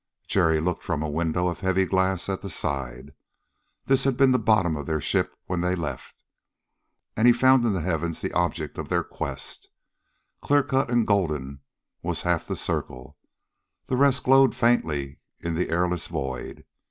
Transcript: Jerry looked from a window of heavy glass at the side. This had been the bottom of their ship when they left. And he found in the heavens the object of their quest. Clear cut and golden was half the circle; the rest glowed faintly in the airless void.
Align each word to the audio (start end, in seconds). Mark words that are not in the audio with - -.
Jerry 0.25 0.59
looked 0.59 0.81
from 0.81 1.03
a 1.03 1.09
window 1.11 1.45
of 1.47 1.59
heavy 1.59 1.85
glass 1.85 2.27
at 2.27 2.41
the 2.41 2.49
side. 2.49 3.13
This 3.85 4.03
had 4.03 4.17
been 4.17 4.31
the 4.31 4.39
bottom 4.39 4.75
of 4.75 4.87
their 4.87 4.99
ship 4.99 5.35
when 5.45 5.61
they 5.61 5.75
left. 5.75 6.23
And 7.15 7.27
he 7.27 7.31
found 7.33 7.63
in 7.65 7.73
the 7.73 7.81
heavens 7.81 8.19
the 8.19 8.33
object 8.33 8.79
of 8.79 8.89
their 8.89 9.03
quest. 9.03 9.69
Clear 10.41 10.63
cut 10.63 10.89
and 10.89 11.05
golden 11.05 11.59
was 12.01 12.23
half 12.23 12.47
the 12.47 12.55
circle; 12.55 13.15
the 13.85 13.95
rest 13.95 14.23
glowed 14.23 14.55
faintly 14.55 15.19
in 15.39 15.53
the 15.53 15.69
airless 15.69 16.07
void. 16.07 16.65